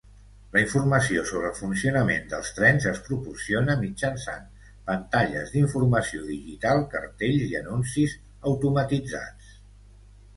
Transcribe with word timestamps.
La 0.53 0.61
informació 0.61 1.23
sobre 1.31 1.49
el 1.49 1.57
funcionament 1.57 2.23
dels 2.29 2.47
trens 2.59 2.87
es 2.91 3.01
proporciona 3.09 3.75
mitjançant 3.81 4.47
pantalles 4.87 5.53
d'informació 5.57 6.23
digital, 6.31 6.81
cartells 6.95 7.45
i 7.49 7.59
anuncis 7.61 8.17
automatitzats. 8.53 9.53